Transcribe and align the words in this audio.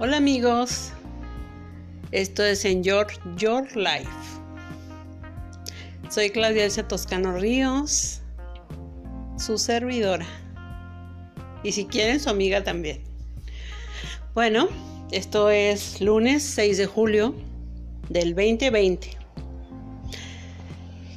Hola 0.00 0.18
amigos, 0.18 0.92
esto 2.12 2.44
es 2.44 2.64
en 2.64 2.84
Your, 2.84 3.08
Your 3.36 3.66
Life. 3.76 4.08
Soy 6.08 6.30
Claudia 6.30 6.66
Elsa 6.66 6.86
Toscano 6.86 7.36
Ríos, 7.36 8.20
su 9.38 9.58
servidora. 9.58 10.24
Y 11.64 11.72
si 11.72 11.86
quieren, 11.86 12.20
su 12.20 12.30
amiga 12.30 12.62
también. 12.62 13.00
Bueno, 14.34 14.68
esto 15.10 15.50
es 15.50 16.00
lunes 16.00 16.44
6 16.44 16.78
de 16.78 16.86
julio 16.86 17.34
del 18.08 18.36
2020. 18.36 19.10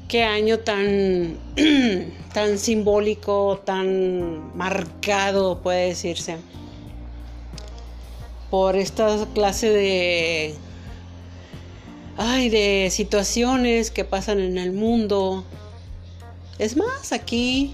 Qué 0.08 0.24
año 0.24 0.58
tan, 0.58 1.38
tan 2.34 2.58
simbólico, 2.58 3.62
tan 3.64 4.58
marcado, 4.58 5.62
puede 5.62 5.90
decirse 5.90 6.38
por 8.52 8.76
esta 8.76 9.26
clase 9.34 9.70
de 9.70 10.56
ay 12.18 12.50
de 12.50 12.90
situaciones 12.92 13.90
que 13.90 14.04
pasan 14.04 14.40
en 14.40 14.58
el 14.58 14.74
mundo. 14.74 15.46
Es 16.60 16.76
más, 16.76 17.14
aquí 17.14 17.74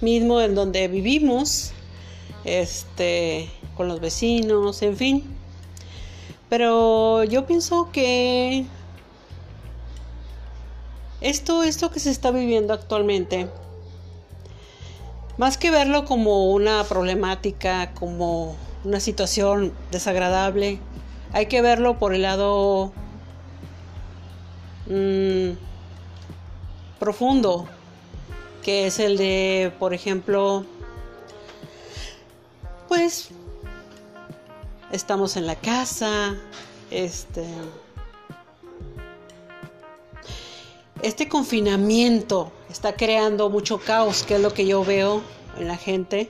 mismo 0.00 0.40
en 0.40 0.56
donde 0.56 0.88
vivimos, 0.88 1.72
este, 2.44 3.48
con 3.76 3.88
los 3.88 4.00
vecinos, 4.00 4.82
en 4.82 4.96
fin. 4.96 5.24
Pero 6.50 7.22
yo 7.24 7.46
pienso 7.46 7.90
que 7.92 8.66
esto, 11.20 11.62
esto 11.62 11.90
que 11.90 12.00
se 12.00 12.10
está 12.10 12.32
viviendo 12.32 12.74
actualmente, 12.74 13.48
más 15.38 15.56
que 15.56 15.70
verlo 15.70 16.04
como 16.04 16.50
una 16.50 16.84
problemática, 16.84 17.94
como 17.94 18.56
una 18.84 19.00
situación 19.00 19.72
desagradable, 19.90 20.78
hay 21.32 21.46
que 21.46 21.62
verlo 21.62 21.98
por 21.98 22.14
el 22.14 22.22
lado 22.22 22.92
mm, 24.86 25.52
profundo, 26.98 27.66
que 28.62 28.86
es 28.86 28.98
el 28.98 29.16
de, 29.16 29.72
por 29.78 29.94
ejemplo, 29.94 30.64
pues 32.88 33.30
estamos 34.92 35.36
en 35.36 35.46
la 35.46 35.56
casa, 35.56 36.36
este, 36.90 37.44
este 41.02 41.28
confinamiento 41.28 42.52
está 42.70 42.94
creando 42.94 43.50
mucho 43.50 43.78
caos, 43.78 44.22
que 44.22 44.36
es 44.36 44.40
lo 44.40 44.52
que 44.52 44.66
yo 44.66 44.84
veo 44.84 45.22
en 45.58 45.68
la 45.68 45.76
gente 45.76 46.28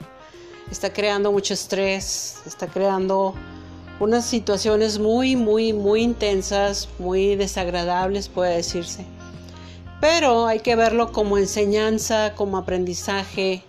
está 0.71 0.91
creando 0.91 1.31
mucho 1.31 1.53
estrés, 1.53 2.37
está 2.45 2.67
creando 2.67 3.33
unas 3.99 4.25
situaciones 4.25 4.99
muy, 4.99 5.35
muy, 5.35 5.73
muy 5.73 6.01
intensas, 6.01 6.89
muy 6.99 7.35
desagradables, 7.35 8.27
puede 8.27 8.55
decirse. 8.57 9.05
Pero 10.01 10.47
hay 10.47 10.59
que 10.59 10.75
verlo 10.75 11.11
como 11.11 11.37
enseñanza, 11.37 12.33
como 12.35 12.57
aprendizaje 12.57 13.63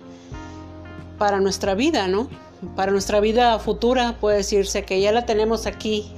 para 1.18 1.40
nuestra 1.40 1.74
vida, 1.74 2.08
¿no? 2.08 2.28
Para 2.74 2.90
nuestra 2.90 3.20
vida 3.20 3.58
futura, 3.58 4.16
puede 4.20 4.38
decirse 4.38 4.84
que 4.84 5.00
ya 5.00 5.12
la 5.12 5.26
tenemos 5.26 5.66
aquí. 5.66 6.12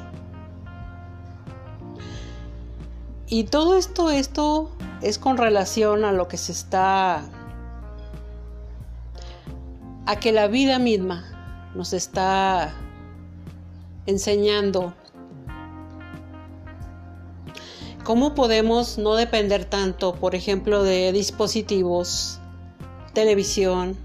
Y 3.26 3.44
todo 3.44 3.76
esto, 3.76 4.10
esto 4.10 4.70
es 5.02 5.18
con 5.18 5.36
relación 5.36 6.04
a 6.04 6.12
lo 6.12 6.28
que 6.28 6.38
se 6.38 6.52
está 6.52 7.28
a 10.08 10.16
que 10.16 10.32
la 10.32 10.48
vida 10.48 10.78
misma 10.78 11.70
nos 11.74 11.92
está 11.92 12.74
enseñando 14.06 14.94
cómo 18.04 18.34
podemos 18.34 18.96
no 18.96 19.16
depender 19.16 19.66
tanto, 19.66 20.14
por 20.14 20.34
ejemplo, 20.34 20.82
de 20.82 21.12
dispositivos, 21.12 22.40
televisión, 23.12 23.98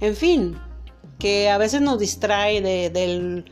en 0.00 0.16
fin, 0.16 0.58
que 1.20 1.48
a 1.48 1.58
veces 1.58 1.80
nos 1.80 2.00
distrae 2.00 2.60
de, 2.60 3.44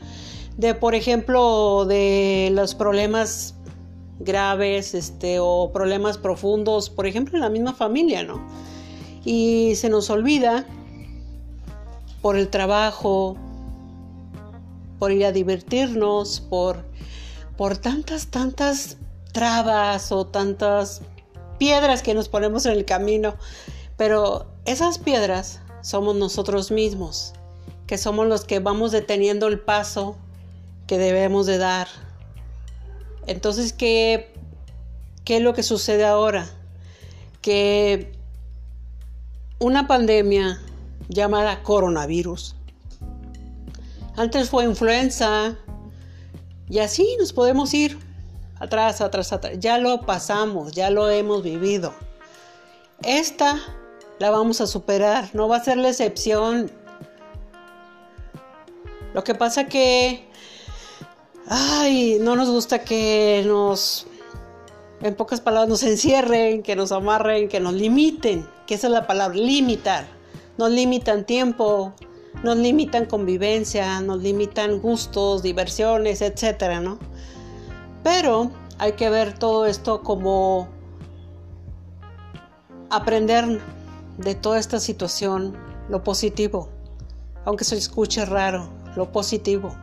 de 0.56 0.74
por 0.74 0.96
ejemplo, 0.96 1.84
de 1.84 2.50
los 2.52 2.74
problemas 2.74 3.54
graves 4.18 4.94
este, 4.94 5.36
o 5.38 5.70
problemas 5.72 6.18
profundos, 6.18 6.90
por 6.90 7.06
ejemplo, 7.06 7.36
en 7.36 7.42
la 7.42 7.50
misma 7.50 7.72
familia, 7.72 8.24
¿no? 8.24 8.44
Y 9.24 9.74
se 9.76 9.88
nos 9.88 10.10
olvida 10.10 10.66
por 12.22 12.38
el 12.38 12.48
trabajo, 12.48 13.36
por 14.98 15.10
ir 15.10 15.26
a 15.26 15.32
divertirnos, 15.32 16.40
por, 16.40 16.84
por 17.56 17.76
tantas, 17.76 18.28
tantas 18.28 18.96
trabas 19.32 20.12
o 20.12 20.26
tantas 20.26 21.02
piedras 21.58 22.02
que 22.02 22.14
nos 22.14 22.28
ponemos 22.28 22.64
en 22.64 22.72
el 22.72 22.84
camino. 22.84 23.34
Pero 23.96 24.46
esas 24.64 24.98
piedras 24.98 25.60
somos 25.82 26.14
nosotros 26.14 26.70
mismos, 26.70 27.32
que 27.88 27.98
somos 27.98 28.28
los 28.28 28.44
que 28.44 28.60
vamos 28.60 28.92
deteniendo 28.92 29.48
el 29.48 29.58
paso 29.58 30.16
que 30.86 30.98
debemos 30.98 31.46
de 31.46 31.58
dar. 31.58 31.88
Entonces, 33.26 33.72
¿qué, 33.72 34.32
qué 35.24 35.38
es 35.38 35.42
lo 35.42 35.54
que 35.54 35.64
sucede 35.64 36.04
ahora? 36.04 36.48
Que 37.40 38.12
una 39.58 39.88
pandemia 39.88 40.60
llamada 41.12 41.62
coronavirus. 41.62 42.56
Antes 44.16 44.50
fue 44.50 44.64
influenza 44.64 45.56
y 46.68 46.78
así 46.78 47.16
nos 47.18 47.32
podemos 47.32 47.72
ir 47.74 47.98
atrás, 48.58 49.00
atrás, 49.00 49.32
atrás. 49.32 49.54
Ya 49.58 49.78
lo 49.78 50.02
pasamos, 50.02 50.72
ya 50.72 50.90
lo 50.90 51.08
hemos 51.10 51.42
vivido. 51.42 51.94
Esta 53.02 53.58
la 54.18 54.30
vamos 54.30 54.60
a 54.60 54.66
superar, 54.66 55.30
no 55.32 55.48
va 55.48 55.56
a 55.56 55.64
ser 55.64 55.78
la 55.78 55.88
excepción. 55.88 56.70
Lo 59.14 59.24
que 59.24 59.34
pasa 59.34 59.66
que, 59.66 60.28
ay, 61.48 62.18
no 62.20 62.36
nos 62.36 62.48
gusta 62.48 62.84
que 62.84 63.42
nos, 63.46 64.06
en 65.00 65.14
pocas 65.14 65.40
palabras, 65.40 65.68
nos 65.68 65.82
encierren, 65.82 66.62
que 66.62 66.76
nos 66.76 66.92
amarren, 66.92 67.48
que 67.48 67.60
nos 67.60 67.74
limiten, 67.74 68.48
que 68.66 68.74
esa 68.74 68.86
es 68.86 68.92
la 68.92 69.06
palabra, 69.06 69.36
limitar 69.36 70.21
nos 70.62 70.70
limitan 70.70 71.24
tiempo, 71.24 71.92
nos 72.44 72.56
limitan 72.56 73.06
convivencia, 73.06 74.00
nos 74.00 74.22
limitan 74.22 74.78
gustos, 74.78 75.42
diversiones, 75.42 76.22
etcétera, 76.22 76.78
¿no? 76.78 77.00
Pero 78.04 78.52
hay 78.78 78.92
que 78.92 79.10
ver 79.10 79.36
todo 79.36 79.66
esto 79.66 80.04
como 80.04 80.68
aprender 82.90 83.60
de 84.18 84.36
toda 84.36 84.60
esta 84.60 84.78
situación 84.78 85.56
lo 85.88 86.04
positivo, 86.04 86.68
aunque 87.44 87.64
se 87.64 87.76
escuche 87.76 88.24
raro, 88.24 88.68
lo 88.94 89.10
positivo, 89.10 89.74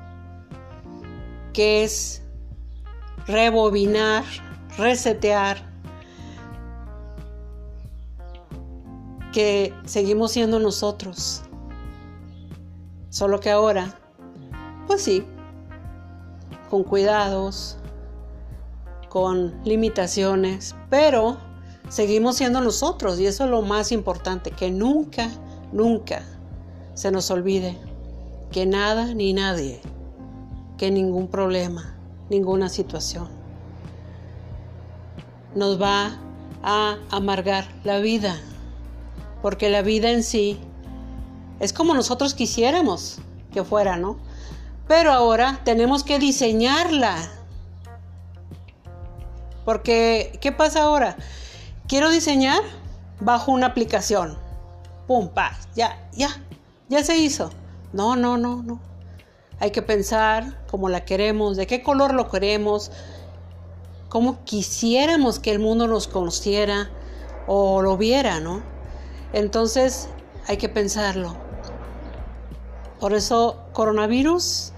que 1.52 1.84
es 1.84 2.22
rebobinar, 3.28 4.24
resetear, 4.78 5.69
seguimos 9.86 10.32
siendo 10.32 10.60
nosotros. 10.60 11.42
Solo 13.10 13.40
que 13.40 13.50
ahora, 13.50 13.98
pues 14.88 15.02
sí, 15.02 15.26
con 16.70 16.84
cuidados, 16.84 17.78
con 19.10 19.60
limitaciones, 19.64 20.76
pero 20.90 21.38
seguimos 21.90 22.38
siendo 22.38 22.62
nosotros 22.62 23.20
y 23.20 23.26
eso 23.26 23.46
es 23.46 23.50
lo 23.50 23.62
más 23.62 23.92
importante, 23.92 24.52
que 24.52 24.70
nunca, 24.72 25.30
nunca 25.72 26.24
se 26.94 27.12
nos 27.12 27.32
olvide 27.32 27.78
que 28.52 28.66
nada 28.66 29.14
ni 29.14 29.34
nadie, 29.34 29.82
que 30.78 30.92
ningún 30.92 31.28
problema, 31.28 31.96
ninguna 32.30 32.70
situación 32.70 33.40
nos 35.56 35.82
va 35.82 36.20
a 36.64 36.98
amargar 37.10 37.66
la 37.84 38.00
vida 38.00 38.40
porque 39.42 39.70
la 39.70 39.82
vida 39.82 40.12
en 40.12 40.24
sí 40.24 40.60
es 41.60 41.74
como 41.74 41.94
nosotros 41.94 42.34
quisiéramos 42.34 43.20
que 43.52 43.64
fuera, 43.64 43.98
¿no? 43.98 44.18
Pero 44.88 45.12
ahora 45.12 45.60
tenemos 45.64 46.04
que 46.04 46.20
diseñarla. 46.20 47.16
Porque, 49.66 50.38
¿qué 50.42 50.52
pasa 50.52 50.84
ahora? 50.84 51.16
Quiero 51.88 52.10
diseñar 52.10 52.62
bajo 53.20 53.52
una 53.52 53.68
aplicación. 53.68 54.38
Pum, 55.08 55.30
pa, 55.30 55.58
ya, 55.76 56.10
ya, 56.14 56.30
ya 56.88 57.04
se 57.04 57.18
hizo. 57.18 57.52
No, 57.94 58.16
no, 58.16 58.38
no, 58.38 58.64
no. 58.64 58.80
Hay 59.60 59.72
que 59.72 59.82
pensar 59.82 60.66
cómo 60.72 60.90
la 60.90 61.04
queremos, 61.04 61.58
de 61.58 61.68
qué 61.68 61.84
color 61.84 62.14
lo 62.14 62.30
queremos, 62.30 62.92
cómo 64.08 64.44
quisiéramos 64.46 65.40
que 65.40 65.52
el 65.52 65.60
mundo 65.60 65.88
nos 65.88 66.08
conociera 66.08 66.90
o 67.48 67.82
lo 67.82 67.98
viera, 67.98 68.40
¿no? 68.40 68.64
Entonces 69.34 70.10
hay 70.48 70.58
que 70.58 70.70
pensarlo. 70.70 71.36
Por 73.00 73.14
eso 73.14 73.58
coronavirus 73.74 74.74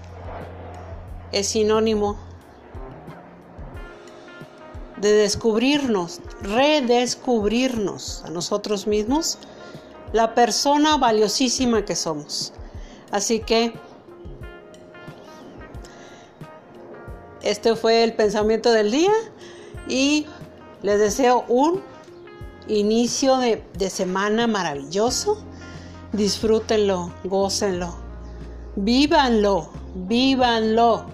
es 1.32 1.48
sinónimo 1.48 2.16
de 4.98 5.12
descubrirnos, 5.12 6.20
redescubrirnos 6.42 8.22
a 8.24 8.30
nosotros 8.30 8.86
mismos, 8.86 9.38
la 10.12 10.34
persona 10.34 10.96
valiosísima 10.96 11.84
que 11.84 11.96
somos. 11.96 12.52
Así 13.10 13.40
que 13.40 13.74
este 17.42 17.74
fue 17.74 18.04
el 18.04 18.14
pensamiento 18.14 18.70
del 18.70 18.92
día 18.92 19.12
y 19.88 20.26
les 20.82 21.00
deseo 21.00 21.44
un 21.48 21.82
inicio 22.68 23.36
de, 23.38 23.90
semana 23.90 24.46
maravilloso. 24.46 25.38
Disfrútenlo, 26.12 27.12
gócenlo, 27.24 27.94
vívanlo, 28.76 29.70
vívanlo, 29.94 31.06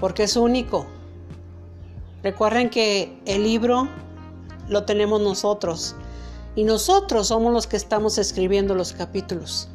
porque 0.00 0.24
es 0.24 0.36
único. 0.36 0.86
Recuerden 2.22 2.70
que 2.70 3.20
el 3.26 3.42
libro 3.42 3.88
lo 4.68 4.84
tenemos 4.84 5.20
nosotros 5.20 5.96
y 6.56 6.64
nosotros 6.64 7.28
somos 7.28 7.52
los 7.52 7.66
que 7.66 7.76
estamos 7.76 8.18
escribiendo 8.18 8.74
los 8.74 8.92
capítulos. 8.92 9.68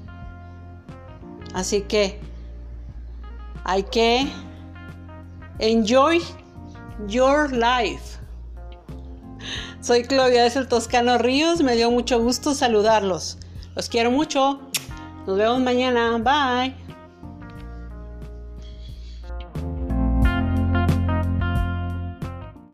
Así 1.53 1.81
que 1.81 2.19
hay 3.63 3.83
que 3.83 4.27
enjoy 5.59 6.21
your 7.07 7.51
life. 7.51 8.22
Soy 9.83 10.03
Claudia 10.03 10.45
es 10.45 10.55
el 10.55 10.69
Toscano 10.69 11.17
Ríos, 11.17 11.61
me 11.61 11.75
dio 11.75 11.91
mucho 11.91 12.17
gusto 12.17 12.55
saludarlos. 12.55 13.37
Los 13.75 13.89
quiero 13.89 14.11
mucho. 14.11 14.61
Nos 15.27 15.37
vemos 15.37 15.59
mañana. 15.59 16.17
Bye. 16.19 16.92